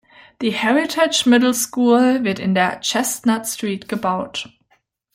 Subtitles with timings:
[0.41, 4.49] Die Heritage Middle School wird in der Chestnut Street gebaut.